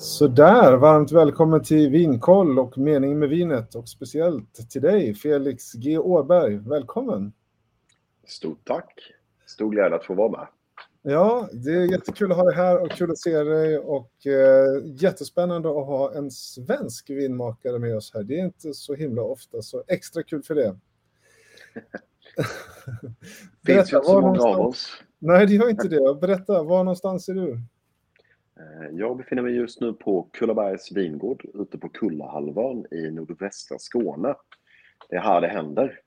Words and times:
Sådär, 0.00 0.76
varmt 0.76 1.12
välkommen 1.12 1.62
till 1.62 1.90
Vinkoll 1.90 2.58
och 2.58 2.78
Meningen 2.78 3.18
med 3.18 3.28
vinet 3.28 3.74
och 3.74 3.88
speciellt 3.88 4.70
till 4.70 4.82
dig 4.82 5.14
Felix 5.14 5.72
G 5.72 5.98
Åberg. 5.98 6.56
Välkommen! 6.56 7.32
Stort 8.26 8.60
tack! 8.64 9.00
Stor 9.46 9.70
glädje 9.70 9.96
att 9.96 10.04
få 10.04 10.14
vara 10.14 10.30
med. 10.30 10.46
Ja, 11.02 11.48
det 11.52 11.70
är 11.70 11.92
jättekul 11.92 12.32
att 12.32 12.38
ha 12.38 12.44
dig 12.44 12.54
här 12.54 12.82
och 12.82 12.90
kul 12.90 13.10
att 13.10 13.18
se 13.18 13.42
dig 13.42 13.78
och 13.78 14.26
eh, 14.26 14.82
jättespännande 14.84 15.68
att 15.68 15.86
ha 15.86 16.14
en 16.14 16.30
svensk 16.30 17.10
vinmakare 17.10 17.78
med 17.78 17.96
oss 17.96 18.14
här. 18.14 18.22
Det 18.22 18.40
är 18.40 18.44
inte 18.44 18.74
så 18.74 18.94
himla 18.94 19.22
ofta, 19.22 19.62
så 19.62 19.82
extra 19.86 20.22
kul 20.22 20.42
för 20.42 20.54
det. 20.54 20.76
Finns 23.66 23.92
ju 23.92 23.96
inte 23.96 24.08
så 24.08 24.20
många 24.20 24.40
av 24.40 24.60
oss. 24.60 25.02
Nej, 25.18 25.46
det 25.46 25.54
gör 25.54 25.70
inte 25.70 25.88
det. 25.88 26.14
Berätta, 26.20 26.62
var 26.62 26.84
någonstans 26.84 27.28
är 27.28 27.34
du? 27.34 27.60
Eh, 28.60 28.98
jag 28.98 29.16
befinner 29.16 29.42
mig 29.42 29.54
just 29.54 29.80
nu 29.80 29.92
på 29.92 30.28
Kullabergs 30.32 30.92
vingård 30.92 31.44
ute 31.54 31.78
på 31.78 31.88
Kullahalvön 31.88 32.86
i 32.90 33.10
nordvästra 33.10 33.78
Skåne. 33.78 34.34
Det 35.08 35.16
är 35.16 35.20
här 35.20 35.40
det 35.40 35.48
händer. 35.48 36.00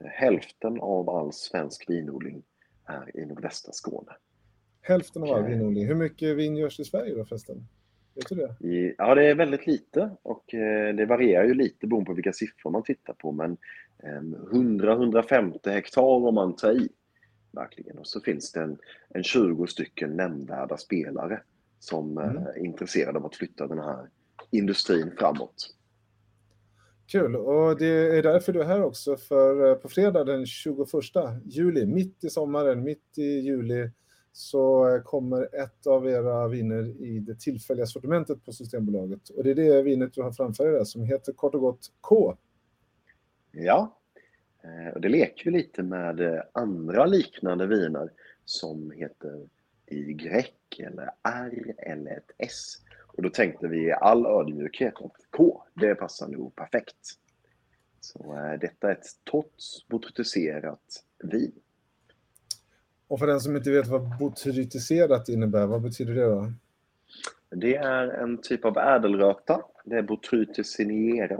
Hälften 0.00 0.80
av 0.80 1.10
all 1.10 1.32
svensk 1.32 1.90
vinodling 1.90 2.42
är 2.86 3.16
i 3.16 3.26
nordvästra 3.26 3.72
Skåne. 3.72 4.12
Hälften 4.80 5.22
av 5.22 5.28
all 5.28 5.44
vinodling. 5.44 5.86
Hur 5.86 5.94
mycket 5.94 6.36
vin 6.36 6.56
görs 6.56 6.80
i 6.80 6.84
Sverige 6.84 7.14
då 7.14 7.24
förresten? 7.24 7.66
Vet 8.14 8.28
du 8.28 8.34
det? 8.34 8.94
Ja, 8.98 9.14
det 9.14 9.26
är 9.26 9.34
väldigt 9.34 9.66
lite 9.66 10.10
och 10.22 10.54
eh, 10.54 10.94
det 10.94 11.06
varierar 11.06 11.44
ju 11.44 11.54
lite 11.54 11.86
beroende 11.86 12.06
på 12.06 12.14
vilka 12.14 12.32
siffror 12.32 12.70
man 12.70 12.82
tittar 12.82 13.12
på. 13.12 13.32
Men 13.32 13.56
100-150 14.52 15.68
ehm, 15.68 15.74
hektar 15.74 16.02
om 16.02 16.34
man 16.34 16.56
tar 16.56 16.72
i. 16.72 16.88
Verkligen. 17.52 17.98
Och 17.98 18.06
så 18.06 18.20
finns 18.20 18.52
det 18.52 18.60
en, 18.60 18.78
en 19.08 19.22
20 19.22 19.66
stycken 19.66 20.16
nämnvärda 20.16 20.76
spelare 20.76 21.40
som 21.84 22.18
mm. 22.18 22.36
är 22.36 22.58
intresserade 22.58 23.18
av 23.18 23.26
att 23.26 23.36
flytta 23.36 23.66
den 23.66 23.78
här 23.78 24.08
industrin 24.50 25.10
framåt. 25.18 25.74
Kul, 27.06 27.36
och 27.36 27.78
det 27.78 28.18
är 28.18 28.22
därför 28.22 28.52
du 28.52 28.60
är 28.60 28.64
här 28.64 28.82
också, 28.82 29.16
för 29.16 29.70
eh, 29.70 29.74
på 29.74 29.88
fredag 29.88 30.24
den 30.24 30.46
21 30.46 30.88
juli, 31.44 31.86
mitt 31.86 32.24
i 32.24 32.30
sommaren, 32.30 32.82
mitt 32.82 33.18
i 33.18 33.40
juli, 33.40 33.90
så 34.32 35.00
kommer 35.04 35.62
ett 35.62 35.86
av 35.86 36.08
era 36.08 36.48
viner 36.48 37.02
i 37.02 37.18
det 37.18 37.40
tillfälliga 37.40 37.86
sortimentet 37.86 38.44
på 38.44 38.52
Systembolaget. 38.52 39.28
Och 39.28 39.44
det 39.44 39.50
är 39.50 39.54
det 39.54 39.82
vinet 39.82 40.14
du 40.14 40.22
har 40.22 40.32
framför 40.32 40.72
dig 40.72 40.86
som 40.86 41.04
heter 41.04 41.32
kort 41.32 41.54
och 41.54 41.60
gott 41.60 41.92
K. 42.00 42.36
Ja, 43.52 43.98
eh, 44.62 44.94
och 44.94 45.00
det 45.00 45.08
leker 45.08 45.44
vi 45.44 45.50
lite 45.50 45.82
med 45.82 46.20
eh, 46.20 46.40
andra 46.52 47.06
liknande 47.06 47.66
viner 47.66 48.10
som 48.44 48.90
heter 48.90 49.48
Y 49.86 50.44
eller 50.78 51.10
R 51.22 51.74
eller 51.78 52.16
ett 52.16 52.30
S. 52.38 52.76
Och 53.06 53.22
då 53.22 53.30
tänkte 53.30 53.68
vi 53.68 53.86
i 53.86 53.92
all 53.92 54.26
ödmjukhet 54.26 54.94
att 54.96 55.12
K, 55.30 55.62
det 55.74 55.94
passar 55.94 56.28
nog 56.28 56.56
perfekt. 56.56 56.96
Så 58.00 58.34
äh, 58.34 58.60
detta 58.60 58.88
är 58.88 58.92
ett 58.92 59.06
torrt 59.24 59.88
botrytiserat 59.88 61.04
vin. 61.18 61.52
Och 63.08 63.18
för 63.18 63.26
den 63.26 63.40
som 63.40 63.56
inte 63.56 63.70
vet 63.70 63.86
vad 63.86 64.18
botrytiserat 64.18 65.28
innebär, 65.28 65.66
vad 65.66 65.82
betyder 65.82 66.14
det 66.14 66.24
då? 66.24 66.52
Det 67.50 67.76
är 67.76 68.08
en 68.08 68.38
typ 68.38 68.64
av 68.64 68.78
ädelröta. 68.78 69.62
Det 69.84 69.96
är 69.96 70.02
botrytis 70.02 70.76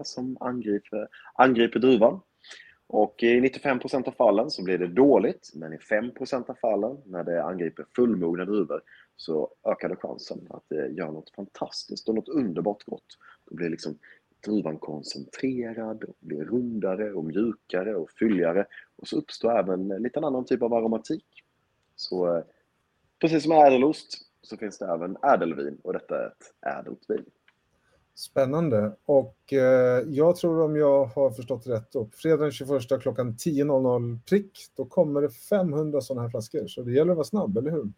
som 0.04 0.36
angriper, 0.40 1.08
angriper 1.34 1.80
druvan. 1.80 2.20
Och 2.96 3.22
i 3.22 3.40
95% 3.40 4.08
av 4.08 4.12
fallen 4.12 4.50
så 4.50 4.62
blir 4.62 4.78
det 4.78 4.86
dåligt, 4.86 5.50
men 5.54 5.72
i 5.72 5.76
5% 5.76 6.50
av 6.50 6.54
fallen 6.54 6.96
när 7.06 7.24
det 7.24 7.44
angriper 7.44 7.86
fullmogna 7.96 8.44
druvor 8.44 8.82
så 9.16 9.50
ökar 9.64 9.88
det 9.88 9.96
chansen 9.96 10.46
att 10.50 10.62
det 10.68 10.88
gör 10.88 11.12
något 11.12 11.30
fantastiskt 11.30 12.08
och 12.08 12.14
något 12.14 12.28
underbart 12.28 12.84
gott. 12.84 13.06
Då 13.44 13.54
blir 13.54 13.70
liksom 13.70 13.98
druvan 14.44 14.78
koncentrerad, 14.78 16.04
och 16.04 16.16
blir 16.20 16.44
rundare 16.44 17.12
och 17.12 17.24
mjukare 17.24 17.94
och 17.94 18.10
fylligare 18.10 18.66
och 18.96 19.08
så 19.08 19.16
uppstår 19.16 19.58
även 19.58 19.90
en 19.90 20.02
liten 20.02 20.24
annan 20.24 20.44
typ 20.44 20.62
av 20.62 20.74
aromatik. 20.74 21.42
Så 21.96 22.36
eh, 22.36 22.44
precis 23.20 23.42
som 23.42 23.52
ädelost 23.52 24.18
så 24.42 24.56
finns 24.56 24.78
det 24.78 24.86
även 24.86 25.16
ädelvin 25.22 25.78
och 25.82 25.92
detta 25.92 26.22
är 26.22 26.26
ett 26.26 26.76
ädelt 26.78 27.10
vin. 27.10 27.24
Spännande. 28.14 28.96
Och 29.04 29.52
eh, 29.52 30.02
jag 30.06 30.36
tror 30.36 30.60
om 30.60 30.76
jag 30.76 31.04
har 31.04 31.30
förstått 31.30 31.66
rätt 31.66 31.92
då, 31.92 32.08
fredag 32.14 32.36
den 32.36 32.52
21 32.52 32.82
klockan 33.00 33.32
10.00 33.32 34.18
prick, 34.28 34.58
då 34.76 34.84
kommer 34.84 35.22
det 35.22 35.30
500 35.30 36.00
sådana 36.00 36.22
här 36.22 36.30
flaskor. 36.30 36.66
Så 36.66 36.82
det 36.82 36.92
gäller 36.92 37.10
att 37.10 37.16
vara 37.16 37.24
snabb, 37.24 37.58
eller 37.58 37.70
hur? 37.70 37.92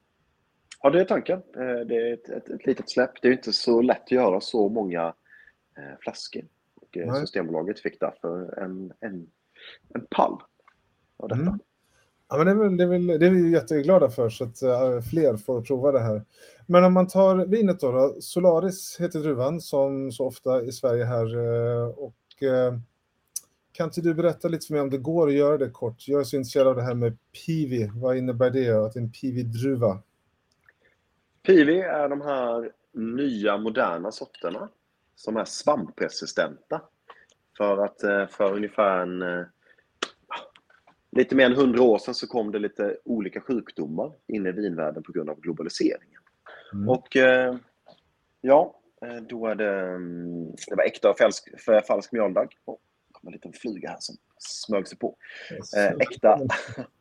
Ja, 0.82 0.90
det 0.90 1.00
är 1.00 1.04
tanken. 1.04 1.42
Eh, 1.56 1.86
det 1.86 1.96
är 1.96 2.14
ett, 2.14 2.28
ett, 2.28 2.48
ett 2.48 2.66
litet 2.66 2.90
släpp. 2.90 3.22
Det 3.22 3.28
är 3.28 3.32
inte 3.32 3.52
så 3.52 3.80
lätt 3.82 4.02
att 4.02 4.12
göra 4.12 4.40
så 4.40 4.68
många 4.68 5.14
eh, 5.76 5.98
flaskor. 6.00 6.44
Och, 6.74 6.96
eh, 6.96 7.14
Systembolaget 7.14 7.80
fick 7.80 8.00
därför 8.00 8.58
en, 8.58 8.92
en, 9.00 9.26
en 9.94 10.06
pall 10.10 10.40
av 11.16 11.28
detta. 11.28 11.40
Mm. 11.40 11.58
Ja, 12.28 12.36
men 12.36 12.46
det, 12.46 12.52
är 12.52 12.56
väl, 12.56 12.76
det, 12.76 12.84
är 12.84 12.88
väl, 12.88 13.06
det 13.06 13.26
är 13.26 13.30
vi 13.30 13.50
jätteglada 13.50 14.10
för, 14.10 14.30
så 14.30 14.44
att 14.44 14.62
uh, 14.62 15.00
fler 15.10 15.36
får 15.36 15.62
prova 15.62 15.92
det 15.92 16.00
här. 16.00 16.24
Men 16.66 16.84
om 16.84 16.92
man 16.92 17.08
tar 17.08 17.36
vinet 17.36 17.80
då, 17.80 17.92
då 17.92 18.16
Solaris 18.20 18.96
heter 19.00 19.18
druvan, 19.18 19.60
som 19.60 20.12
så 20.12 20.26
ofta 20.26 20.62
i 20.62 20.72
Sverige 20.72 21.04
här. 21.04 21.36
Uh, 21.36 21.88
och 21.88 22.16
uh, 22.42 22.78
Kan 23.72 23.84
inte 23.84 24.00
du 24.00 24.14
berätta 24.14 24.48
lite 24.48 24.66
för 24.66 24.74
mig 24.74 24.82
om 24.82 24.90
det 24.90 24.98
går 24.98 25.28
att 25.28 25.34
göra 25.34 25.58
det 25.58 25.70
kort? 25.70 26.08
Jag 26.08 26.20
är 26.20 26.24
så 26.24 26.36
intresserad 26.36 26.66
av 26.66 26.76
det 26.76 26.82
här 26.82 26.94
med 26.94 27.18
pivi. 27.46 27.90
Vad 27.94 28.16
innebär 28.16 28.50
det, 28.50 28.70
att 28.70 28.92
det 28.92 29.00
är 29.00 29.02
en 29.02 29.12
pivi-druva? 29.12 29.98
Pivi 31.46 31.80
är 31.80 32.08
de 32.08 32.20
här 32.20 32.70
nya 32.92 33.58
moderna 33.58 34.12
sorterna 34.12 34.68
som 35.14 35.36
är 35.36 35.44
svampresistenta. 35.44 36.82
För 37.56 37.84
att 37.84 38.00
för 38.30 38.54
ungefär 38.54 39.00
en 39.00 39.46
lite 41.10 41.34
mer 41.34 41.46
än 41.46 41.56
hundra 41.56 41.82
år 41.82 41.98
sedan 41.98 42.14
så 42.14 42.26
kom 42.26 42.52
det 42.52 42.58
lite 42.58 42.96
olika 43.04 43.40
sjukdomar 43.40 44.12
in 44.26 44.46
i 44.46 44.52
vinvärlden 44.52 45.02
på 45.02 45.12
grund 45.12 45.30
av 45.30 45.40
globaliseringen. 45.40 46.20
Mm. 46.72 46.88
Och 46.88 47.16
eh, 47.16 47.56
ja, 48.40 48.80
eh, 49.02 49.16
då 49.16 49.46
är 49.46 49.54
det, 49.54 49.80
mm, 49.80 50.50
det 50.68 50.74
var 50.76 50.84
äkta 50.84 51.10
och 51.10 51.18
falsk, 51.18 51.60
för 51.60 51.80
falsk 51.80 52.12
mjöldag. 52.12 52.54
Oh, 52.64 52.76
det 53.08 53.12
kom 53.12 53.28
en 53.28 53.32
liten 53.32 53.52
fluga 53.52 53.88
här 53.88 53.96
som 54.00 54.16
smög 54.38 54.88
sig 54.88 54.98
på. 54.98 55.16
Eh, 55.76 55.92
äkta, 56.00 56.40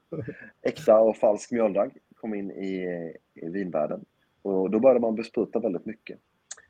äkta 0.61 0.99
och 0.99 1.17
falsk 1.17 1.51
mjöldag 1.51 1.91
kom 2.15 2.33
in 2.33 2.51
i, 2.51 2.85
i 3.33 3.49
vinvärlden. 3.49 4.05
Och 4.41 4.69
då 4.69 4.79
började 4.79 4.99
man 4.99 5.15
bespruta 5.15 5.59
väldigt 5.59 5.85
mycket. 5.85 6.19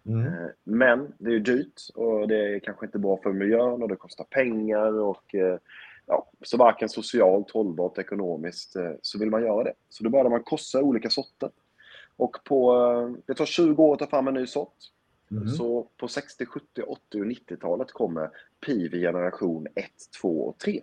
Mm. 0.05 0.25
Eh, 0.25 0.49
men 0.63 1.13
det 1.17 1.35
är 1.35 1.39
dyrt 1.39 1.81
och 1.95 2.27
det 2.27 2.55
är 2.55 2.59
kanske 2.59 2.85
inte 2.85 2.99
bra 2.99 3.19
för 3.23 3.33
miljön 3.33 3.81
och 3.81 3.89
det 3.89 3.95
kostar 3.95 4.23
pengar 4.23 4.99
och 4.99 5.35
ja, 6.05 6.31
så 6.41 6.57
varken 6.57 6.89
socialt, 6.89 7.51
hållbart, 7.51 7.97
ekonomiskt 7.97 8.75
eh, 8.75 8.91
så 9.01 9.19
vill 9.19 9.29
man 9.29 9.41
göra 9.41 9.63
det. 9.63 9.73
Så 9.89 10.03
då 10.03 10.09
började 10.09 10.29
man 10.29 10.43
korsa 10.43 10.81
olika 10.81 11.09
sorter. 11.09 11.49
Och 12.17 12.37
på, 12.43 12.75
eh, 12.75 13.23
det 13.25 13.33
tar 13.33 13.45
20 13.45 13.83
år 13.83 13.93
att 13.93 13.99
ta 13.99 14.07
fram 14.07 14.27
en 14.27 14.33
ny 14.33 14.47
sort. 14.47 14.75
Mm. 15.31 15.47
Så 15.47 15.87
på 15.97 16.07
60, 16.07 16.45
70, 16.45 16.81
80 16.81 17.21
och 17.21 17.25
90-talet 17.25 17.91
kommer 17.91 18.29
Pivi 18.65 18.99
generation 18.99 19.67
1, 19.75 19.85
2 20.21 20.41
och 20.47 20.57
3. 20.57 20.81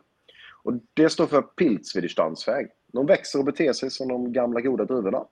Och 0.63 0.73
det 0.95 1.09
står 1.09 1.27
för 1.27 1.43
Pilzwiderstandsväg. 1.43 2.71
De 2.87 3.07
växer 3.07 3.39
och 3.39 3.45
beter 3.45 3.73
sig 3.73 3.91
som 3.91 4.09
de 4.09 4.33
gamla 4.33 4.61
goda 4.61 4.85
druvorna. 4.85 5.27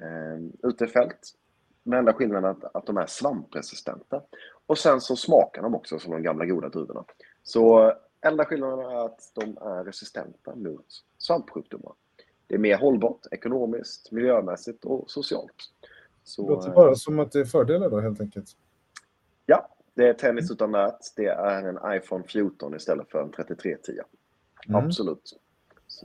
Eh, 0.00 0.68
ute 0.68 0.84
i 0.84 0.88
fält. 0.88 1.34
Med 1.82 1.98
enda 1.98 2.12
skillnaden 2.12 2.50
att, 2.50 2.76
att 2.76 2.86
de 2.86 2.96
är 2.96 3.06
svampresistenta. 3.06 4.22
Och 4.66 4.78
sen 4.78 5.00
så 5.00 5.16
smakar 5.16 5.62
de 5.62 5.74
också 5.74 5.98
som 5.98 6.12
de 6.12 6.22
gamla 6.22 6.46
goda 6.46 6.68
druvorna. 6.68 7.04
Så 7.42 7.92
Enda 8.24 8.44
skillnaden 8.44 8.78
är 8.78 9.06
att 9.06 9.30
de 9.34 9.58
är 9.60 9.84
resistenta 9.84 10.54
mot 10.54 10.86
svampsjukdomar. 11.18 11.92
Det 12.46 12.54
är 12.54 12.58
mer 12.58 12.78
hållbart 12.78 13.26
ekonomiskt, 13.30 14.12
miljömässigt 14.12 14.84
och 14.84 15.10
socialt. 15.10 15.54
Så, 16.24 16.42
det 16.42 16.48
låter 16.48 16.70
bara 16.70 16.94
som 16.94 17.18
att 17.18 17.32
det 17.32 17.40
är 17.40 17.44
fördelar 17.44 17.90
då 17.90 18.00
helt 18.00 18.20
enkelt. 18.20 18.56
Ja, 19.46 19.68
det 19.94 20.08
är 20.08 20.14
tennis 20.14 20.50
utan 20.50 20.70
nät. 20.70 21.12
Det 21.16 21.26
är 21.26 21.62
en 21.62 21.96
iPhone 21.96 22.24
14 22.24 22.74
istället 22.74 23.10
för 23.10 23.22
en 23.22 23.30
3310. 23.30 23.92
Mm. 24.68 24.84
Absolut. 24.84 25.40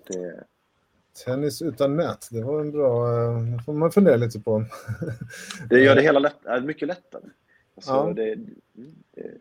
Det... 0.07 0.43
Tennis 1.25 1.61
utan 1.61 1.95
nät, 1.95 2.27
det 2.31 2.43
var 2.43 2.61
en 2.61 2.71
bra... 2.71 3.07
Eh, 3.07 3.41
det 3.41 3.63
får 3.63 3.73
man 3.73 3.91
fundera 3.91 4.15
lite 4.15 4.39
på. 4.39 4.65
det 5.69 5.79
gör 5.79 5.95
det 5.95 6.01
hela 6.11 6.19
lätt, 6.19 6.63
mycket 6.63 6.87
lättare. 6.87 7.23
Alltså, 7.75 7.91
ja. 7.91 8.13
det, 8.15 8.35
det, 9.13 9.37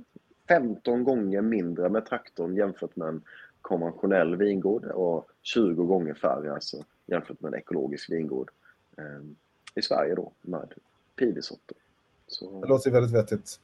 15 0.48 1.04
gånger 1.04 1.40
mindre 1.40 1.88
med 1.88 2.06
traktorn 2.06 2.56
jämfört 2.56 2.96
med 2.96 3.08
en 3.08 3.22
konventionell 3.60 4.36
vingård 4.36 4.84
och 4.84 5.30
20 5.42 5.84
gånger 5.84 6.14
färre 6.14 6.52
alltså, 6.52 6.84
jämfört 7.06 7.40
med 7.40 7.52
en 7.52 7.58
ekologisk 7.58 8.10
vingård 8.10 8.50
eh, 8.98 9.24
i 9.74 9.82
Sverige 9.82 10.14
då 10.14 10.32
med 10.40 10.72
pivisorter. 11.18 11.76
Så... 12.26 12.60
Det 12.60 12.68
låter 12.68 12.90
väldigt 12.90 13.14
vettigt. 13.14 13.60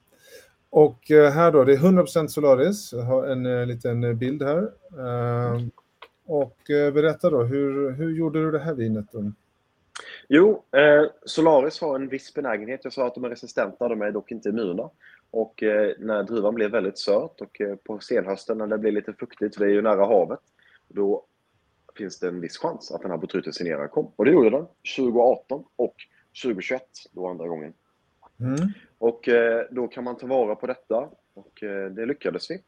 Och 0.70 1.10
eh, 1.10 1.30
här 1.30 1.52
då, 1.52 1.64
det 1.64 1.72
är 1.72 1.78
100% 1.78 2.26
Solaris. 2.26 2.92
Jag 2.92 3.02
har 3.02 3.26
en 3.26 3.46
eh, 3.46 3.66
liten 3.66 4.18
bild 4.18 4.42
här. 4.42 4.72
Ehm, 4.98 5.70
och 6.26 6.70
eh, 6.70 6.92
berätta 6.92 7.30
då, 7.30 7.42
hur, 7.42 7.90
hur 7.90 8.10
gjorde 8.10 8.44
du 8.44 8.50
det 8.50 8.58
här 8.58 8.74
vinet? 8.74 9.06
Då? 9.12 9.32
Jo, 10.28 10.62
eh, 10.76 11.10
Solaris 11.24 11.80
har 11.80 11.94
en 11.94 12.08
viss 12.08 12.34
benägenhet. 12.34 12.80
Jag 12.84 12.92
sa 12.92 13.06
att 13.06 13.14
de 13.14 13.24
är 13.24 13.28
resistenta, 13.28 13.88
de 13.88 14.02
är 14.02 14.10
dock 14.10 14.30
inte 14.30 14.48
immuna. 14.48 14.90
Och 15.34 15.62
eh, 15.62 15.92
när 15.98 16.22
druvan 16.22 16.54
blir 16.54 16.68
väldigt 16.68 16.98
söt 16.98 17.40
och 17.40 17.60
eh, 17.60 17.76
på 17.76 18.00
senhösten 18.00 18.58
när 18.58 18.66
det 18.66 18.78
blir 18.78 18.92
lite 18.92 19.12
fuktigt, 19.12 19.56
för 19.56 19.64
det 19.64 19.70
är 19.70 19.74
ju 19.74 19.82
nära 19.82 20.06
havet, 20.06 20.40
då 20.88 21.24
finns 21.96 22.18
det 22.18 22.28
en 22.28 22.40
viss 22.40 22.58
chans 22.58 22.92
att 22.92 23.02
den 23.02 23.10
här 23.10 23.18
botrytisineraren 23.18 23.88
kom. 23.88 24.12
Och 24.16 24.24
det 24.24 24.30
gjorde 24.30 24.50
den 24.50 24.66
2018 24.96 25.64
och 25.76 25.94
2021, 26.42 26.82
då 27.12 27.28
andra 27.28 27.48
gången. 27.48 27.72
Mm. 28.40 28.56
Och 28.98 29.28
eh, 29.28 29.66
då 29.70 29.88
kan 29.88 30.04
man 30.04 30.16
ta 30.16 30.26
vara 30.26 30.54
på 30.54 30.66
detta 30.66 31.08
och 31.34 31.58
det 31.90 32.06
lyckades 32.06 32.50
vi. 32.50 32.62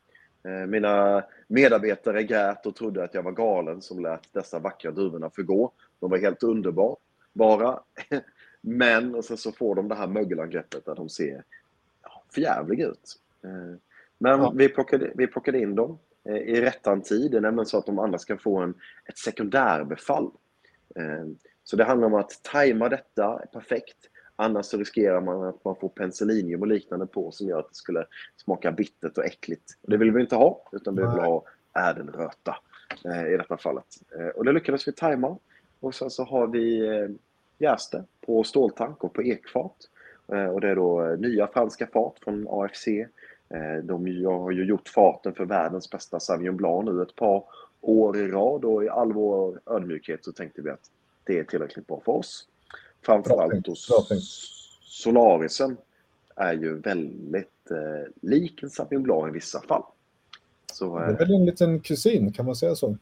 Mina 0.66 1.24
medarbetare 1.48 2.22
grät 2.22 2.66
och 2.66 2.76
trodde 2.76 3.04
att 3.04 3.14
jag 3.14 3.22
var 3.22 3.32
galen 3.32 3.82
som 3.82 4.00
lät 4.00 4.32
dessa 4.32 4.58
vackra 4.58 4.90
druvorna 4.90 5.30
förgå. 5.30 5.72
De 6.00 6.10
var 6.10 6.18
helt 6.18 6.42
underbara. 6.42 6.96
Bara. 7.32 7.80
Men 8.60 9.14
och 9.14 9.24
sen 9.24 9.36
så 9.36 9.52
får 9.52 9.74
de 9.74 9.88
det 9.88 9.94
här 9.94 10.06
mögelangreppet 10.06 10.84
där 10.84 10.94
de 10.94 11.08
ser 11.08 11.44
ja, 12.28 12.32
förjävliga 12.34 12.86
ut. 12.86 13.18
Eh, 13.44 13.76
Men 14.18 14.40
Ja. 14.40 14.52
vi, 14.56 14.68
plockade, 14.68 15.10
vi 15.14 15.26
plockade 15.26 15.58
in 15.58 15.74
dem 15.74 15.98
eh, 16.24 16.36
i 16.36 16.60
rättan 16.60 17.02
tid. 17.02 17.30
Det 17.30 17.36
är 17.36 17.40
nämligen 17.40 17.66
så 17.66 17.78
att 17.78 17.86
de 17.86 17.98
andra 17.98 18.18
ska 18.18 18.36
få 18.38 18.58
en, 18.58 18.74
ett 19.04 19.18
sekundärbefall. 19.18 20.30
Eh, 20.96 21.24
Så 21.64 21.76
det 21.76 21.84
handlar 21.84 22.06
om 22.06 22.14
att 22.14 22.40
tajma 22.42 22.88
detta 22.88 23.40
perfekt. 23.52 23.96
Annars 24.36 24.66
så 24.66 24.76
riskerar 24.76 25.20
man 25.20 25.44
att 25.44 25.64
man 25.64 25.76
får 25.76 25.88
penicillinium 25.88 26.60
och 26.60 26.66
liknande 26.66 27.06
på 27.06 27.30
som 27.32 27.48
gör 27.48 27.58
att 27.58 27.68
det 27.68 27.74
skulle 27.74 28.06
smaka 28.36 28.72
bittert 28.72 29.18
och 29.18 29.24
äckligt. 29.24 29.72
Det 29.82 29.96
vill 29.96 30.12
vi 30.12 30.20
inte 30.20 30.36
ha, 30.36 30.62
utan 30.72 30.94
vi 30.96 31.00
vill 31.00 31.10
ha 31.10 31.44
ädelröta 31.90 32.56
i 33.32 33.36
detta 33.36 33.56
fallet. 33.56 33.84
Och 34.34 34.44
det 34.44 34.52
lyckades 34.52 34.88
vi 34.88 34.92
tajma. 34.92 35.38
Och 35.80 35.94
sen 35.94 36.10
så 36.10 36.24
har 36.24 36.46
vi 36.46 36.82
jäst 37.58 37.92
det 37.92 38.04
på 38.26 38.44
ståltank 38.44 39.04
och 39.04 39.12
på 39.14 39.22
ekfat. 39.22 39.76
Eh, 40.32 40.46
och 40.46 40.60
det 40.60 40.68
är 40.68 40.76
då 40.76 41.06
eh, 41.06 41.18
nya 41.18 41.46
franska 41.46 41.86
fat 41.86 42.14
från 42.24 42.46
AFC. 42.50 42.88
Eh, 43.48 43.76
de 43.82 44.24
har 44.24 44.50
ju 44.50 44.64
gjort 44.64 44.88
faten 44.88 45.34
för 45.34 45.44
världens 45.44 45.90
bästa 45.90 46.20
Sauvignon 46.20 46.56
Blanc 46.56 46.84
nu 46.84 47.02
ett 47.02 47.16
par 47.16 47.44
år 47.80 48.16
i 48.16 48.28
rad 48.28 48.64
och 48.64 48.84
i 48.84 48.88
all 48.88 49.12
vår 49.12 49.60
ödmjukhet 49.66 50.24
så 50.24 50.32
tänkte 50.32 50.62
vi 50.62 50.70
att 50.70 50.90
det 51.24 51.38
är 51.38 51.44
tillräckligt 51.44 51.86
bra 51.86 52.00
för 52.04 52.12
oss. 52.12 52.48
Framförallt 53.02 53.64
då. 53.64 53.74
Solarisen 54.82 55.76
är 56.36 56.52
ju 56.52 56.80
väldigt 56.80 57.70
eh, 57.70 58.12
lik 58.20 58.62
en 58.62 58.70
Sauvignon 58.70 59.02
Blanc 59.02 59.28
i 59.28 59.32
vissa 59.32 59.60
fall. 59.60 59.82
Så, 60.72 60.98
Det 60.98 61.04
är 61.04 61.18
väl 61.18 61.34
en 61.34 61.46
liten 61.46 61.80
kusin, 61.80 62.32
kan 62.32 62.46
man 62.46 62.56
säga 62.56 62.74
så? 62.74 62.96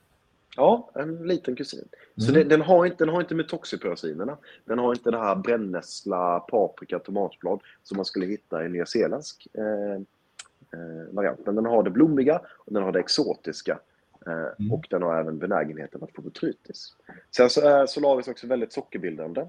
Ja, 0.57 0.91
en 0.95 1.17
liten 1.27 1.57
kusin. 1.57 1.89
Så 2.17 2.31
Mm. 2.31 2.35
det, 2.35 2.45
den, 2.57 2.61
har 2.63 2.87
inte, 2.87 3.05
den 3.05 3.15
har 3.15 3.21
inte 3.21 3.35
metoxypyrosinerna. 3.35 4.37
Den 4.65 4.79
har 4.79 4.93
inte 4.95 5.11
det 5.11 5.19
här 5.19 5.37
brännässla, 5.37 6.41
paprika, 6.41 6.99
tomatblad 6.99 7.61
som 7.83 7.97
man 7.97 8.05
skulle 8.05 8.27
hitta 8.27 8.65
i 8.67 8.69
nyzeeländsk 8.69 9.47
eh, 9.55 9.95
eh, 10.73 11.15
variant. 11.15 11.41
Men 11.47 11.55
den 11.55 11.67
har 11.67 11.83
det 11.83 11.91
blommiga 11.91 12.41
och 12.49 12.73
den 12.73 12.83
har 12.83 12.93
det 12.93 13.01
exotiska. 13.01 13.79
Eh, 14.27 14.33
Mm. 14.59 14.73
Och 14.73 14.87
den 14.91 15.03
har 15.03 15.21
även 15.21 15.39
benägenheten 15.39 16.03
att 16.03 16.13
få 16.13 16.23
botrytis. 16.23 16.93
Sen 17.37 17.51
så 17.51 17.61
är 17.61 17.87
Solaris 17.87 18.29
också 18.29 18.47
väldigt 18.47 18.73
sockerbildande. 18.73 19.41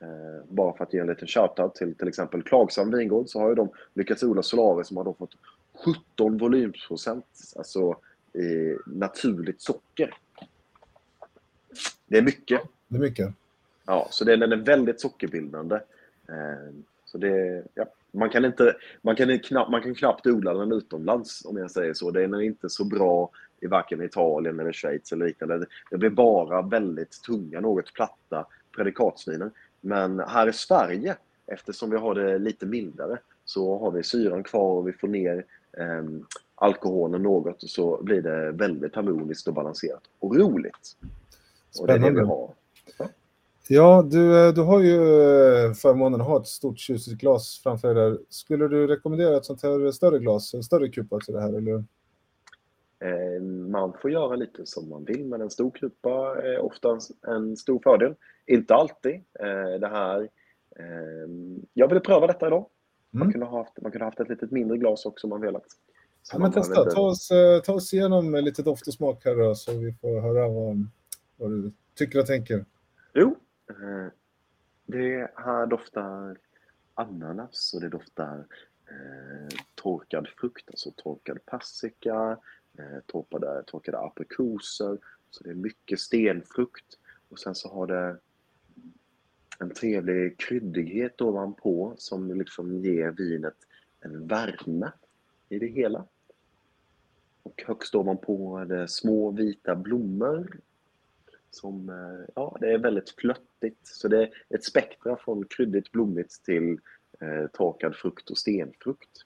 Eh, 0.00 0.44
bara 0.48 0.76
för 0.76 0.84
att 0.84 0.92
ge 0.94 1.00
en 1.00 1.06
liten 1.06 1.28
shoutout 1.28 1.74
till 1.74 1.94
till 1.94 2.08
exempel 2.08 2.42
Klagsam 2.42 2.90
vingård 2.90 3.28
så 3.28 3.40
har 3.40 3.48
ju 3.48 3.54
de 3.54 3.68
lyckats 3.94 4.22
odla 4.22 4.42
Solaris 4.42 4.88
som 4.88 4.96
har 4.96 5.04
då 5.04 5.14
fått 5.14 5.30
17 6.16 6.38
volymprocent 6.38 7.26
alltså 7.56 7.96
i 8.34 8.76
naturligt 8.86 9.62
socker. 9.62 10.14
Det 12.06 12.18
är 12.18 12.22
mycket. 12.22 12.60
Det 12.88 12.96
är 12.96 13.00
mycket. 13.00 13.34
Ja, 13.86 14.08
så 14.10 14.24
den 14.24 14.40
den 14.40 14.52
är 14.52 14.56
väldigt 14.56 15.00
sockerbildande. 15.00 15.74
Eh, 16.28 16.74
Så 17.04 17.18
det, 17.18 17.64
ja, 17.74 17.84
man, 18.12 18.30
kan 18.30 18.44
inte, 18.44 18.76
man, 19.02 19.16
kan 19.16 19.38
knappt, 19.38 19.70
man 19.70 19.82
kan 19.82 19.94
knappt 19.94 20.26
odla 20.26 20.54
den 20.54 20.72
utomlands 20.72 21.44
om 21.44 21.56
jag 21.56 21.70
säger 21.70 21.94
så. 21.94 22.10
Den 22.10 22.34
är 22.34 22.40
inte 22.40 22.70
så 22.70 22.84
bra 22.84 23.30
i 23.60 23.66
varken 23.66 24.02
Italien 24.02 24.60
eller 24.60 24.72
Schweiz 24.72 25.12
eller 25.12 25.26
liknande. 25.26 25.58
Det- 25.58 25.66
Det 25.90 25.98
blir 25.98 26.10
bara 26.10 26.62
väldigt 26.62 27.22
tunga, 27.22 27.60
något 27.60 27.92
platta 27.94 28.46
predikatsviner. 28.76 29.50
Men 29.80 30.20
här 30.20 30.48
i 30.48 30.52
Sverige, 30.52 31.16
eftersom 31.46 31.90
vi 31.90 31.96
har 31.96 32.14
det 32.14 32.38
lite 32.38 32.66
mildare, 32.66 33.18
så 33.44 33.78
har 33.78 33.90
vi 33.90 34.02
syran 34.02 34.42
kvar 34.42 34.74
och 34.76 34.88
vi 34.88 34.92
får 34.92 35.08
ner 35.08 35.44
eh, 35.78 36.04
alkoholen 36.54 37.22
något 37.22 37.62
och 37.62 37.70
så 37.70 38.02
blir 38.02 38.22
det 38.22 38.50
väldigt 38.52 38.94
harmoniskt 38.94 39.48
och 39.48 39.54
balanserat 39.54 40.02
och 40.18 40.36
roligt. 40.36 40.96
Och 41.80 41.86
det 41.86 41.92
är 41.92 41.98
det 41.98 42.04
vi 42.04 42.10
Spännande. 42.16 42.34
har. 42.34 42.54
Ja, 43.68 44.02
du, 44.10 44.46
eh, 44.46 44.52
du 44.54 44.60
har 44.62 44.80
ju 44.80 44.94
eh, 44.96 45.72
förmånen 45.72 46.20
att 46.20 46.26
ha 46.26 46.40
ett 46.40 46.46
stort 46.46 46.78
tjusigt 46.78 47.20
glas 47.20 47.60
framför 47.62 47.94
dig 47.94 48.04
där. 48.10 48.18
Skulle 48.28 48.68
du 48.68 48.86
rekommendera 48.86 49.36
ett 49.36 49.44
sånt 49.44 49.62
här 49.62 49.90
större 49.90 50.18
glas, 50.18 50.54
en 50.54 50.62
större 50.62 50.88
kupa 50.88 51.18
till 51.20 51.34
det 51.34 51.40
här? 51.40 51.52
Eller? 51.52 51.84
Eh, 53.04 53.42
Man 53.68 53.92
får 54.02 54.10
göra 54.10 54.36
lite 54.36 54.66
som 54.66 54.88
man 54.88 55.04
vill, 55.04 55.24
men 55.24 55.40
en 55.40 55.50
stor 55.50 55.70
kupa 55.70 56.42
är 56.42 56.58
ofta 56.58 56.98
en- 57.28 57.56
stor 57.56 57.80
fördel. 57.82 58.14
Inte 58.46 58.74
alltid. 58.74 59.20
Det 59.80 59.88
här, 59.92 60.20
eh, 60.78 61.28
jag 61.74 61.88
ville 61.88 62.00
pröva 62.00 62.26
detta 62.26 62.46
idag. 62.46 62.66
Man 63.10 63.22
Mm. 63.22 63.32
kunde 63.32 63.46
ha 63.46 63.58
haft, 63.58 63.72
man 63.82 63.90
kunde 63.92 64.04
ha 64.04 64.10
haft 64.10 64.20
ett 64.20 64.28
litet 64.28 64.50
mindre 64.50 64.76
glas 64.78 65.06
också 65.06 65.26
om 65.26 65.30
man 65.30 65.40
velat. 65.40 65.64
Så 66.22 66.34
Ja, 66.34 66.38
men 66.38 66.52
testa, 66.52 66.84
ta 66.90 67.00
oss, 67.00 67.28
ta 67.64 67.72
oss 67.74 67.94
igenom 67.94 68.34
lite 68.34 68.62
doft 68.62 68.86
och 68.88 68.94
smak 68.94 69.24
här 69.24 69.36
då, 69.36 69.54
så 69.54 69.72
vi 69.78 69.92
får 69.92 70.20
höra 70.20 70.48
vad, 70.48 70.86
vad 71.40 71.50
du 71.50 71.72
tycker 71.94 72.20
och 72.20 72.26
tänker. 72.26 72.64
Jo, 73.14 73.36
eh, 73.68 74.12
det 74.86 75.30
här 75.36 75.66
doftar 75.66 76.38
ananas 76.94 77.74
och 77.74 77.80
det 77.80 77.88
doftar 77.88 78.44
eh, 78.90 79.58
torkad 79.74 80.28
frukt, 80.28 80.70
alltså 80.70 80.90
torkad 80.96 81.46
persika, 81.46 82.38
eh, 82.78 83.00
torkade, 83.06 83.62
torkade 83.66 83.98
aprikoser. 83.98 84.98
Så 85.30 85.44
det 85.44 85.50
är 85.50 85.54
mycket 85.54 86.00
stenfrukt. 86.00 86.98
Och 87.28 87.38
sen 87.38 87.54
så 87.54 87.68
har 87.68 87.86
det 87.86 88.18
en 89.58 89.70
trevlig 89.70 90.38
kryddighet 90.38 91.20
ovanpå 91.20 91.94
som 91.98 92.38
liksom 92.38 92.84
ger 92.84 93.10
vinet 93.10 93.56
en 94.00 94.26
värme 94.26 94.92
i 95.48 95.58
det 95.58 95.66
hela. 95.66 96.04
Och 97.42 97.64
högst 97.66 97.94
ovanpå 97.94 98.58
är 98.58 98.64
det 98.64 98.88
små 98.88 99.30
vita 99.30 99.74
blommor 99.74 100.60
som, 101.50 101.88
eh, 101.88 102.32
ja, 102.34 102.56
det 102.60 102.72
är 102.72 102.78
väldigt 102.78 103.10
flöttigt. 103.10 103.86
Så 103.86 104.08
det 104.08 104.22
är 104.22 104.30
ett 104.48 104.64
spektra 104.64 105.16
från 105.16 105.44
kryddigt 105.44 105.92
blommigt 105.92 106.44
till 106.44 106.78
eh, 107.20 107.46
torkad 107.52 107.96
frukt 107.96 108.30
och 108.30 108.38
stenfrukt. 108.38 109.24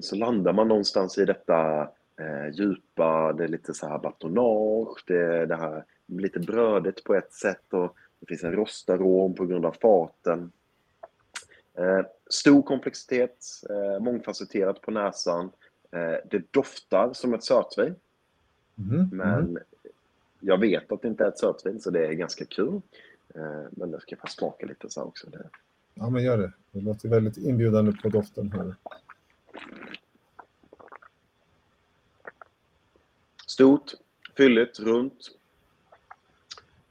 Så 0.00 0.16
landar 0.16 0.52
man 0.52 0.68
någonstans 0.68 1.18
i 1.18 1.24
detta 1.24 1.82
eh, 2.20 2.48
djupa, 2.52 3.32
det 3.32 3.44
är 3.44 3.48
lite 3.48 3.74
så 3.74 3.88
här 3.88 3.98
batonage, 3.98 5.04
det 5.06 5.18
är 5.18 5.46
det 5.46 5.56
här 5.56 5.84
lite 6.06 6.40
brödigt 6.40 7.04
på 7.04 7.14
ett 7.14 7.32
sätt 7.32 7.72
och 7.72 7.96
det 8.20 8.26
finns 8.26 8.44
en 8.44 8.52
rostarom 8.52 9.34
på 9.34 9.46
grund 9.46 9.66
av 9.66 9.76
faten. 9.82 10.52
Eh, 11.78 12.06
stor 12.30 12.62
komplexitet, 12.62 13.36
eh, 13.70 14.02
mångfacetterat 14.02 14.80
på 14.80 14.90
näsan. 14.90 15.50
Eh, 15.90 16.16
det 16.30 16.52
doftar 16.52 17.12
som 17.12 17.34
ett 17.34 17.44
sötvin. 17.44 17.94
Mhm, 18.74 19.08
Men. 19.12 19.58
Jag 20.44 20.58
vet 20.58 20.92
att 20.92 21.02
det 21.02 21.08
inte 21.08 21.24
är 21.24 21.28
ett 21.28 21.38
sötvin, 21.38 21.80
så 21.80 21.90
det 21.90 22.06
är 22.06 22.12
ganska 22.12 22.44
kul. 22.44 22.80
Eh, 23.34 23.62
Men 23.70 23.90
jag 23.90 24.02
ska 24.02 24.16
få 24.16 24.26
smaka 24.26 24.66
lite 24.66 24.90
så 24.90 25.02
också. 25.02 25.30
Det- 25.30 25.50
Ja, 25.94 26.10
men 26.10 26.22
gör 26.24 26.38
det. 26.38 26.52
Det 26.70 26.80
låter 26.80 27.08
väldigt 27.08 27.36
inbjudande 27.36 27.92
på 28.02 28.08
doften. 28.08 28.52
Här. 28.52 28.74
Stort, 33.46 33.90
fylligt, 34.36 34.80
runt. 34.80 35.30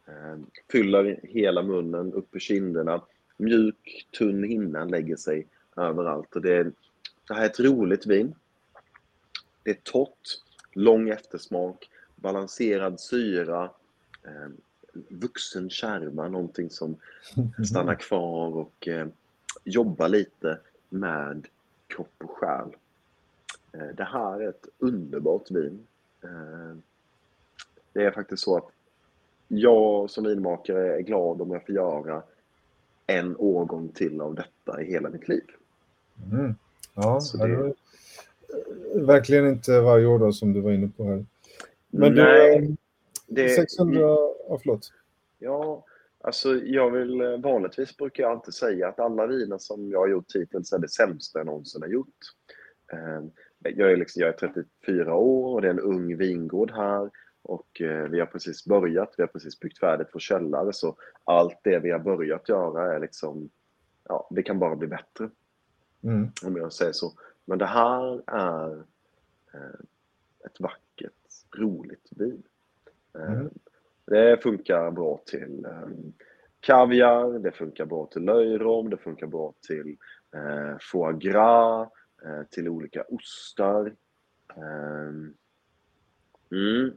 Eh, 0.08 0.40
Fyller 0.72 1.20
hela 1.24 1.64
munnen, 1.64 2.14
upp 2.14 2.36
i 2.36 2.40
kinderna. 2.40 3.02
Mjuk, 3.38 4.08
tunn 4.18 4.44
hinna 4.44 4.86
lägger 4.86 5.16
sig 5.16 5.48
överallt. 5.76 6.36
Och 6.36 6.42
det, 6.42 6.54
är, 6.58 6.72
det 7.28 7.34
här 7.34 7.42
är 7.42 7.46
ett 7.50 7.60
roligt 7.60 8.06
vin. 8.06 8.36
Det 9.64 9.70
är 9.70 9.78
torrt, 9.84 10.30
lång 10.74 11.10
eftersmak, 11.10 11.90
balanserad 12.22 13.00
syra, 13.00 13.70
eh, 14.24 14.50
vuxen 15.10 15.70
kärma, 15.70 16.28
någonting 16.28 16.70
som 16.70 16.96
stannar 17.70 17.96
kvar 17.96 18.58
och 18.58 18.88
eh, 18.88 19.08
jobba 19.64 20.08
lite 20.08 20.60
med 20.90 21.48
kropp 21.88 22.14
och 22.18 22.32
själ. 22.32 22.76
Eh, 23.72 23.96
det 23.96 24.04
här 24.04 24.40
är 24.40 24.50
ett 24.50 24.68
underbart 24.78 25.52
vin. 25.52 25.88
Eh, 26.24 26.78
det 27.94 28.04
är 28.04 28.12
faktiskt 28.12 28.44
så 28.44 28.58
att 28.58 28.70
jag 29.48 30.10
som 30.10 30.24
vinmakare 30.24 30.96
är 30.96 31.02
glad 31.02 31.42
om 31.42 31.52
jag 31.52 31.66
får 31.66 31.76
göra 31.76 32.24
en 33.08 33.36
årgång 33.38 33.90
till 33.90 34.22
av 34.22 34.36
detta 34.36 34.82
i 34.82 34.86
hela 34.86 35.10
mitt 35.10 35.28
liv. 35.28 35.44
Mm. 36.32 36.56
Ja, 36.94 37.22
det... 37.34 37.74
verkligen 38.96 39.48
inte 39.48 39.80
varje 39.80 40.06
år 40.06 40.20
då, 40.20 40.34
som 40.34 40.54
du 40.54 40.62
var 40.62 40.72
inne 40.72 40.88
på 40.98 41.04
här. 41.04 41.26
Men 41.92 42.14
Nej, 42.14 42.62
du, 42.62 42.76
det, 43.36 43.50
600, 43.50 44.00
ja, 44.00 44.60
förlåt. 44.62 44.94
Ja, 45.40 45.86
Alltså, 46.24 46.56
jag 46.56 46.92
vill, 46.92 47.22
eh, 47.22 47.38
vanligtvis 47.38 47.98
brukar 47.98 48.24
jag 48.24 48.32
alltid 48.32 48.54
säga 48.54 48.88
att 48.88 49.00
alla 49.00 49.28
viner 49.28 49.58
som 49.58 49.90
jag 49.90 50.00
har 50.00 50.08
gjort 50.08 50.36
hittills 50.36 50.74
är 50.74 50.80
det 50.80 50.90
sämsta 50.90 51.40
jag 51.40 51.46
någonsin 51.46 51.82
har 51.82 51.90
gjort. 51.90 52.18
Eh, 52.94 53.22
jag 53.60 53.92
är, 53.92 53.98
liksom, 53.98 54.22
jag 54.22 54.30
är 54.30 54.38
34 54.38 55.16
år 55.16 55.54
och 55.54 55.62
det 55.62 55.68
är 55.68 55.72
en 55.72 55.80
ung 55.80 56.18
vingård 56.18 56.72
här 56.72 57.10
och 57.42 57.82
eh, 57.82 58.10
vi 58.10 58.20
har 58.20 58.28
precis 58.28 58.66
börjat, 58.66 59.14
vi 59.18 59.24
har 59.24 59.28
precis 59.28 59.60
byggt 59.60 59.80
färdigt 59.80 60.08
vår 60.14 60.20
källare 60.20 60.74
så 60.74 60.96
allt 61.24 61.60
det 61.64 61.80
vi 61.80 61.92
har 61.92 62.00
börjat 62.00 62.50
göra 62.50 62.96
är 62.96 63.00
liksom, 63.00 63.50
ja, 64.04 64.28
det 64.32 64.44
kan 64.44 64.60
bara 64.60 64.76
bli 64.76 64.88
bättre. 64.88 65.30
Mm. 66.04 66.32
Om 66.46 66.56
jag 66.56 66.74
säger 66.74 66.92
så. 66.94 67.14
Men 67.46 67.58
det 67.58 67.66
här 67.66 68.22
är 68.28 68.84
ett 70.46 70.60
vackert, 70.60 70.91
roligt 71.58 72.10
vin. 72.12 72.44
Mm. 73.14 73.50
Det 74.06 74.44
funkar 74.44 74.92
bra 74.92 75.22
till 75.26 75.66
um, 75.66 76.14
kaviar, 76.60 77.40
det 77.40 77.52
funkar 77.52 77.86
bra 77.86 78.06
till 78.06 78.22
löjrom, 78.22 78.90
det 78.90 78.98
funkar 78.98 79.28
bra 79.28 79.54
till 79.68 79.98
eh, 80.36 80.78
foie 80.92 81.18
gras, 81.18 81.90
eh, 82.26 82.44
till 82.50 82.70
olika 82.70 83.04
ostar. 83.04 83.96
Eh, 84.56 85.14
mm. 86.52 86.94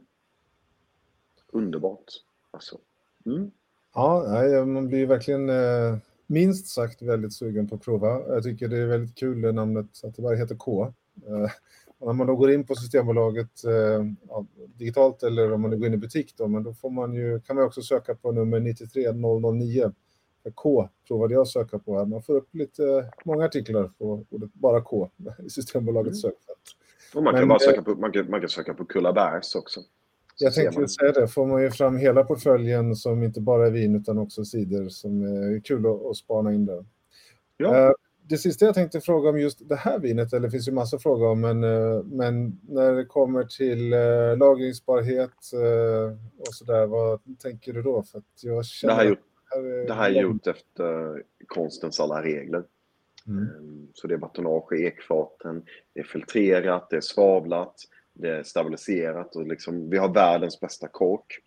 Underbart. 1.47 2.05
Alltså. 2.51 2.79
Mm. 3.25 3.51
Ja, 3.93 4.65
man 4.65 4.87
blir 4.87 5.05
verkligen 5.05 5.49
eh, 5.49 5.97
minst 6.27 6.67
sagt 6.67 7.01
väldigt 7.01 7.33
sugen 7.33 7.67
på 7.67 7.75
att 7.75 7.81
prova. 7.81 8.07
Jag 8.27 8.43
tycker 8.43 8.67
det 8.67 8.77
är 8.77 8.85
väldigt 8.85 9.15
kul 9.15 9.53
namnet 9.53 10.03
att 10.03 10.15
det 10.15 10.21
bara 10.21 10.35
heter 10.35 10.55
K. 10.55 10.93
Eh, 12.01 12.07
när 12.07 12.13
man 12.13 12.27
då 12.27 12.35
går 12.35 12.51
in 12.51 12.65
på 12.65 12.75
Systembolaget 12.75 13.63
eh, 13.63 14.05
ja, 14.29 14.45
digitalt 14.75 15.23
eller 15.23 15.51
om 15.51 15.61
man 15.61 15.79
går 15.79 15.87
in 15.87 15.93
i 15.93 15.97
butik 15.97 16.33
då, 16.37 16.47
men 16.47 16.63
då 16.63 16.73
får 16.73 16.89
man 16.89 17.13
ju, 17.13 17.39
kan 17.39 17.55
man 17.55 17.65
också 17.65 17.81
söka 17.81 18.15
på 18.15 18.31
nummer 18.31 18.59
93009. 18.59 19.91
K 20.55 20.89
provade 21.07 21.33
jag 21.33 21.41
att 21.41 21.47
söka 21.47 21.79
på 21.79 21.97
här. 21.97 22.05
Man 22.05 22.21
får 22.21 22.35
upp 22.35 22.55
lite, 22.55 23.11
många 23.25 23.45
artiklar 23.45 23.91
på 23.97 24.25
ordet 24.29 24.53
bara 24.53 24.81
K 24.81 25.09
i 25.45 25.49
Systembolagets 25.49 26.23
mm. 26.23 26.33
sökfält. 26.33 26.59
Och 27.15 27.23
man, 27.23 27.33
kan 27.33 27.47
men, 27.47 27.59
söka 27.59 27.81
på, 27.81 27.95
man, 27.95 28.11
kan, 28.11 28.29
man 28.29 28.39
kan 28.39 28.49
söka 28.49 28.73
på 28.73 28.85
Kullabergs 28.85 29.55
också. 29.55 29.79
Jag 30.37 30.53
tänkte 30.53 30.79
man... 30.79 30.89
säga 30.89 31.11
det, 31.11 31.27
får 31.27 31.45
man 31.45 31.61
ju 31.61 31.71
fram 31.71 31.97
hela 31.97 32.23
portföljen 32.23 32.95
som 32.95 33.23
inte 33.23 33.41
bara 33.41 33.67
är 33.67 33.71
vin 33.71 33.95
utan 33.95 34.17
också 34.17 34.45
cider 34.45 34.89
som 34.89 35.21
är 35.21 35.59
kul 35.63 35.85
att, 35.85 36.05
att 36.05 36.15
spana 36.15 36.53
in 36.53 36.65
där. 36.65 36.85
Ja. 37.57 37.95
Det 38.27 38.37
sista 38.37 38.65
jag 38.65 38.75
tänkte 38.75 39.01
fråga 39.01 39.29
om 39.29 39.39
just 39.39 39.69
det 39.69 39.75
här 39.75 39.99
vinet, 39.99 40.33
eller 40.33 40.47
det 40.47 40.51
finns 40.51 40.67
ju 40.67 40.71
massa 40.71 40.99
frågor 40.99 41.27
om, 41.27 41.41
men, 41.41 41.63
eh, 41.63 42.03
men 42.03 42.59
när 42.67 42.95
det 42.95 43.05
kommer 43.05 43.43
till 43.43 43.93
äh, 43.93 44.37
lagringsbarhet 44.37 45.53
äh, 45.53 46.17
och 46.39 46.53
sådär, 46.53 46.85
vad 46.85 47.19
tänker 47.39 47.73
du 47.73 47.81
då? 47.81 48.03
För 48.03 48.17
att 48.17 48.43
jag 48.43 48.65
känner 48.65 48.93
det 48.93 49.01
här, 49.01 49.09
gjort, 49.09 49.19
det 49.87 49.93
här 49.93 50.09
är, 50.09 50.15
är 50.15 50.21
gjort 50.21 50.47
efter 50.47 51.23
konstens 51.47 51.99
alla 51.99 52.23
regler. 52.23 52.63
Mm. 53.27 53.43
Ehm, 53.43 53.87
så 53.93 54.07
det 54.07 54.13
är 54.13 54.17
batonage 54.17 54.73
i 54.73 54.85
ekfaten, 54.85 55.63
det 55.93 55.99
är 55.99 56.03
filtrerat, 56.03 56.89
det 56.89 56.95
är 56.95 57.01
svavlat, 57.01 57.75
det 58.13 58.29
är 58.29 58.43
stabiliserat 58.43 59.35
och 59.35 59.47
liksom, 59.47 59.89
vi 59.89 59.97
har 59.97 60.13
världens 60.13 60.59
bästa 60.59 60.87
kork. 60.87 61.39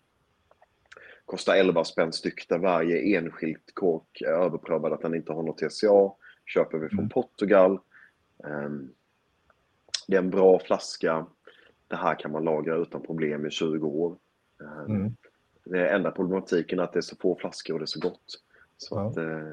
Kostar 1.25 1.55
11 1.55 1.83
spänn 1.83 2.13
styck 2.13 2.49
där 2.49 2.57
varje 2.57 3.17
enskild 3.17 3.73
kork 3.73 4.21
är 4.21 4.31
överprövad 4.31 4.93
att 4.93 5.01
den 5.01 5.15
inte 5.15 5.33
har 5.33 5.43
något 5.43 5.57
TCA 5.57 6.11
köper 6.49 6.77
vi 6.77 6.89
från 6.89 6.99
mm. 6.99 7.09
Portugal. 7.09 7.79
Ehm, 8.43 8.89
det 10.07 10.15
är 10.15 10.19
en 10.19 10.29
bra 10.29 10.59
flaska. 10.59 11.25
Det 11.87 11.95
här 11.95 12.15
kan 12.19 12.31
man 12.31 12.43
lagra 12.43 12.75
utan 12.75 13.01
problem 13.01 13.45
i 13.45 13.51
20 13.51 13.87
år. 13.87 14.17
Ehm, 14.61 14.95
mm. 14.95 15.15
Det 15.63 15.89
enda 15.89 16.11
problematiken 16.11 16.79
är 16.79 16.83
att 16.83 16.93
det 16.93 16.99
är 16.99 17.01
så 17.01 17.15
få 17.15 17.35
flaskor 17.35 17.73
och 17.73 17.79
det 17.79 17.83
är 17.83 17.87
så 17.87 17.99
gott. 17.99 18.43
Så 18.77 18.95
ja. 18.95 19.09
att, 19.09 19.17
eh, 19.17 19.51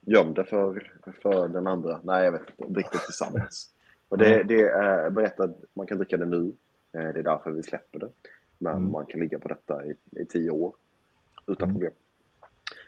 göm 0.00 0.34
det 0.34 0.44
för, 0.44 0.92
för 1.22 1.48
den 1.48 1.66
andra. 1.66 2.00
Nej, 2.02 2.24
jag 2.24 2.32
vet 2.32 2.42
inte. 2.50 2.72
Drick 2.72 2.92
det 2.92 2.98
tillsammans. 2.98 3.74
Och 4.10 4.18
det, 4.18 4.42
det 4.42 4.62
är 4.62 5.10
berättat, 5.10 5.50
man 5.74 5.86
kan 5.86 5.98
dricka 5.98 6.16
det 6.16 6.26
nu. 6.26 6.52
Eh, 6.92 7.12
det 7.12 7.18
är 7.18 7.22
därför 7.22 7.50
vi 7.50 7.62
släpper 7.62 7.98
det. 7.98 8.08
Men 8.58 8.76
mm. 8.76 8.92
man 8.92 9.06
kan 9.06 9.20
ligga 9.20 9.38
på 9.38 9.48
detta 9.48 9.84
i, 9.84 9.94
i 10.10 10.24
tio 10.24 10.50
år 10.50 10.74
utan 11.46 11.68
mm. 11.68 11.74
problem. 11.74 11.92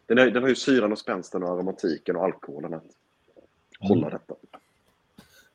Den, 0.06 0.18
är, 0.18 0.30
den 0.30 0.42
har 0.42 0.48
ju 0.48 0.54
syran 0.54 0.92
och 0.92 0.98
spänsten 0.98 1.42
och 1.42 1.48
aromatiken 1.48 2.16
och 2.16 2.24
alkoholen. 2.24 2.74
Att 2.74 2.90
hålla 3.80 4.06
mm. 4.06 4.10
detta. 4.10 4.40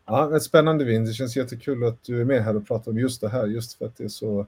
Ja, 0.06 0.36
ett 0.36 0.44
spännande 0.44 0.86
vin. 0.86 1.06
Det 1.06 1.14
känns 1.14 1.38
jättekul 1.38 1.84
att 1.84 2.04
du 2.04 2.22
är 2.22 2.26
med 2.26 2.44
här 2.44 2.56
och 2.56 2.68
pratar 2.68 2.92
om 2.92 3.00
just 3.00 3.22
det 3.22 3.30
här, 3.30 3.48
just 3.48 3.74
för 3.74 3.86
att 3.86 3.98
det 3.98 4.04
är 4.04 4.08
så 4.08 4.40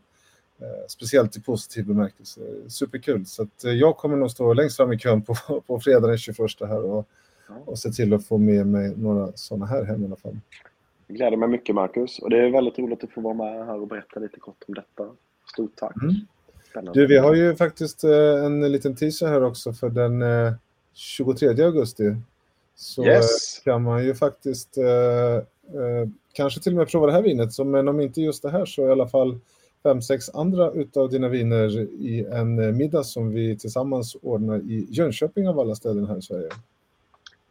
eh, 0.60 0.88
speciellt 0.88 1.38
i 1.38 1.42
positiv 1.42 1.86
bemärkelse. 1.86 2.42
Superkul. 2.68 3.26
Så 3.26 3.44
att, 3.44 3.64
eh, 3.64 3.72
jag 3.72 3.98
kommer 3.98 4.18
nog 4.18 4.32
stå 4.32 4.54
längst 4.54 4.78
fram 4.78 4.94
i 4.94 5.00
kön 5.00 5.22
på, 5.22 5.36
på 5.68 5.80
fredag 5.80 6.08
den 6.08 6.18
21 6.18 6.38
här 6.60 6.84
och, 6.84 7.08
och 7.66 7.80
se 7.80 7.92
till 7.92 8.14
att 8.14 8.28
få 8.28 8.38
med 8.38 8.68
mig 8.68 8.94
några 8.98 9.32
sådana 9.36 9.66
här 9.66 9.84
hem 9.84 10.04
i 10.04 10.06
alla 10.06 10.16
fall. 10.16 10.40
Det 11.08 11.14
gläder 11.14 11.38
mig 11.38 11.50
mycket 11.50 11.76
Marcus 11.76 12.20
och 12.20 12.30
det 12.30 12.38
är 12.38 12.50
väldigt 12.50 12.80
roligt 12.80 13.04
att 13.04 13.12
få 13.12 13.22
vara 13.22 13.34
med 13.34 13.66
här 13.66 13.82
och 13.82 13.88
berätta 13.88 14.20
lite 14.20 14.40
kort 14.40 14.64
om 14.68 14.74
detta. 14.74 15.10
Stort 15.54 15.76
tack. 15.76 15.96
Mm. 16.02 16.94
Du, 16.94 17.08
vi 17.08 17.18
har 17.18 17.36
ju 17.36 17.56
faktiskt 17.56 18.04
eh, 18.04 18.46
en 18.46 18.72
liten 18.72 18.96
teaser 18.96 19.28
här 19.28 19.44
också 19.44 19.74
för 19.74 19.90
den 19.90 20.24
23 20.94 21.64
augusti 21.64 22.16
så 22.80 23.06
yes. 23.06 23.60
kan 23.60 23.84
man 23.84 24.06
ju 24.06 24.16
faktiskt 24.16 24.78
eh, 24.78 25.36
eh, 25.36 26.08
kanske 26.34 26.62
till 26.62 26.74
och 26.74 26.78
med 26.78 26.88
prova 26.88 27.06
det 27.06 27.12
här 27.12 27.22
vinet. 27.22 27.54
Så, 27.54 27.64
men 27.64 27.88
om 27.88 28.00
inte 28.00 28.22
just 28.22 28.44
det 28.44 28.50
här 28.50 28.66
så 28.66 28.88
i 28.88 28.92
alla 28.92 29.08
fall 29.08 29.40
fem, 29.84 30.02
sex 30.02 30.30
andra 30.30 30.72
utav 30.72 31.10
dina 31.10 31.30
viner 31.30 31.80
i 31.80 32.26
en 32.32 32.78
middag 32.78 33.04
som 33.04 33.30
vi 33.30 33.58
tillsammans 33.58 34.16
ordnar 34.22 34.58
i 34.58 34.88
Jönköping 34.90 35.48
av 35.50 35.60
alla 35.60 35.76
ställen 35.76 36.06
här 36.06 36.18
i 36.18 36.22
Sverige. 36.22 36.48
Det 36.48 36.56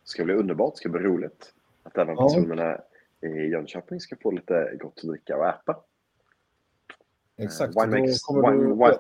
ska 0.05 0.25
bli 0.25 0.35
underbart, 0.35 0.75
det 0.75 0.79
ska 0.79 0.89
bli 0.89 1.01
roligt 1.01 1.53
att 1.83 1.99
även 1.99 2.17
personerna 2.17 2.81
ja. 3.21 3.29
i 3.29 3.51
Jönköping 3.51 4.01
ska 4.01 4.17
få 4.23 4.31
lite 4.31 4.77
gott 4.81 5.01
att 5.03 5.09
dricka 5.09 5.37
och 5.37 5.47
äta. 5.47 5.77
Exakt, 7.37 7.77
uh, 7.77 7.83
Winemakers, 7.83 8.23
kommer 8.23 8.53
wine, 8.53 8.63
du 8.63 8.69
wine, 8.69 8.99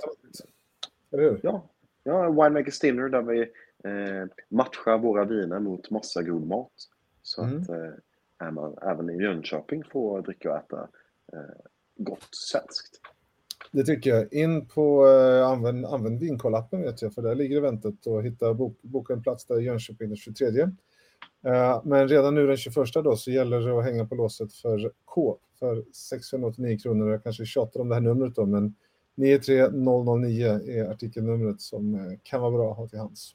wine, 1.11 1.41
Ja, 1.43 1.69
ja, 2.03 2.31
Winemakers 2.31 2.79
Dinner 2.79 3.09
där 3.09 3.23
vi 3.23 3.49
eh, 3.87 4.29
matcha 4.49 4.97
våra 4.97 5.25
viner 5.25 5.61
mot 5.61 5.91
massa 5.91 6.23
god 6.23 6.47
mat. 6.47 6.73
Så 7.23 7.43
mm. 7.43 7.63
att 7.63 7.69
eh, 7.69 8.51
man 8.53 8.79
även 8.83 9.11
i 9.11 9.23
Jönköping 9.23 9.85
får 9.85 10.23
dricka 10.23 10.51
och 10.51 10.59
äta 10.59 10.89
eh, 11.33 11.57
gott 11.97 12.29
svenskt. 12.31 13.01
Det 13.73 13.85
tycker 13.85 14.11
jag. 14.11 14.33
In 14.33 14.67
på 14.67 15.07
eh, 15.09 15.49
använd, 15.49 15.87
använd 15.87 16.21
vinkollappen 16.21 16.83
vet 16.83 17.03
jag, 17.03 17.15
för 17.15 17.23
där 17.23 17.35
ligger 17.35 17.57
eventet 17.57 18.07
och 18.07 18.23
hitta 18.23 18.55
bok, 18.55 18.79
boka 18.83 19.13
en 19.13 19.23
plats 19.23 19.47
där 19.47 19.61
i 19.61 19.65
Jönköping 19.65 20.09
den 20.09 20.17
23. 20.17 20.47
Eh, 21.47 21.81
men 21.85 22.09
redan 22.09 22.35
nu 22.35 22.47
den 22.47 22.57
21 22.57 22.77
då 22.95 23.17
så 23.17 23.31
gäller 23.31 23.61
det 23.61 23.79
att 23.79 23.85
hänga 23.85 24.07
på 24.07 24.15
låset 24.15 24.53
för 24.53 24.93
K 25.05 25.39
för 25.59 25.85
689 25.93 26.79
kronor. 26.79 27.11
Jag 27.11 27.23
kanske 27.23 27.45
tjatar 27.45 27.81
om 27.81 27.89
det 27.89 27.95
här 27.95 28.03
numret 28.03 28.35
då, 28.35 28.47
men 28.47 28.75
93009 29.17 30.47
är 30.47 30.91
artikelnumret 30.91 31.61
som 31.61 31.95
eh, 31.95 32.19
kan 32.23 32.41
vara 32.41 32.51
bra 32.51 32.71
att 32.71 32.77
ha 32.77 32.89
till 32.89 32.99
hands. 32.99 33.35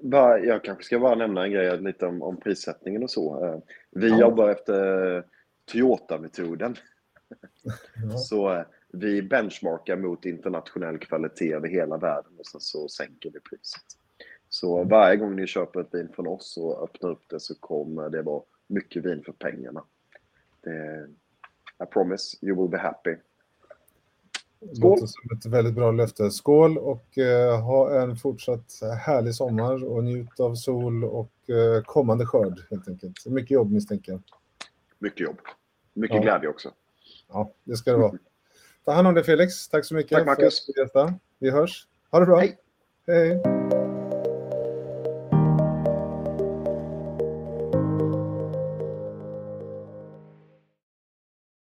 Bara, 0.00 0.38
jag 0.38 0.64
kanske 0.64 0.84
ska 0.84 0.98
bara 0.98 1.14
nämna 1.14 1.44
en 1.44 1.50
grej 1.50 1.80
lite 1.80 2.06
om, 2.06 2.22
om 2.22 2.40
prissättningen 2.40 3.02
och 3.02 3.10
så. 3.10 3.44
Eh, 3.44 3.58
vi 3.90 4.08
ja. 4.08 4.20
jobbar 4.20 4.48
efter 4.48 5.24
Toyota-metoden. 5.72 6.76
Ja. 8.10 8.18
Så 8.18 8.52
eh, 8.52 8.64
vi 8.92 9.22
benchmarkar 9.22 9.96
mot 9.96 10.24
internationell 10.24 10.98
kvalitet 10.98 11.52
över 11.52 11.68
hela 11.68 11.96
världen 11.96 12.32
och 12.38 12.46
sen 12.46 12.60
så 12.60 12.88
sänker 12.88 13.30
vi 13.30 13.40
priset. 13.40 13.82
Så 14.48 14.76
mm. 14.76 14.88
varje 14.88 15.16
gång 15.16 15.36
ni 15.36 15.46
köper 15.46 15.80
ett 15.80 15.94
vin 15.94 16.08
från 16.14 16.26
oss 16.26 16.56
och 16.56 16.84
öppnar 16.84 17.10
upp 17.10 17.28
det 17.28 17.40
så 17.40 17.54
kommer 17.54 18.10
det 18.10 18.22
vara 18.22 18.42
mycket 18.66 19.04
vin 19.04 19.22
för 19.24 19.32
pengarna. 19.32 19.84
Det, 20.60 21.08
I 21.82 21.86
promise 21.92 22.46
you 22.46 22.62
will 22.62 22.70
be 22.70 22.78
happy. 22.78 23.16
Det 24.60 24.80
låter 24.80 25.06
som 25.06 25.36
ett 25.36 25.46
väldigt 25.46 25.74
bra 25.74 25.90
löfte. 25.90 26.30
Skål 26.30 26.78
och 26.78 27.18
eh, 27.18 27.60
ha 27.60 28.02
en 28.02 28.16
fortsatt 28.16 28.80
härlig 29.04 29.34
sommar 29.34 29.84
och 29.84 30.04
njut 30.04 30.40
av 30.40 30.54
sol 30.54 31.04
och 31.04 31.50
eh, 31.50 31.82
kommande 31.84 32.26
skörd 32.26 32.60
helt 32.70 32.88
enkelt. 32.88 33.26
Mycket 33.26 33.50
jobb 33.50 33.70
misstänker 33.70 34.12
jag. 34.12 34.22
Mycket 34.98 35.20
jobb. 35.20 35.36
Mycket 35.94 36.16
ja. 36.16 36.22
glädje 36.22 36.48
också. 36.48 36.70
Ja, 37.28 37.52
det 37.64 37.76
ska 37.76 37.92
det 37.92 37.98
vara. 37.98 38.12
Ta 38.84 38.92
hand 38.92 39.08
om 39.08 39.14
dig 39.14 39.24
Felix. 39.24 39.68
Tack 39.68 39.84
så 39.84 39.94
mycket 39.94 40.18
Tack 40.18 40.26
Marcus. 40.26 40.66
för 40.92 41.00
att 41.00 41.14
Vi 41.38 41.50
hörs. 41.50 41.86
Ha 42.10 42.20
det 42.20 42.26
bra. 42.26 42.36
Hej. 42.36 42.58
Hej. 43.06 43.85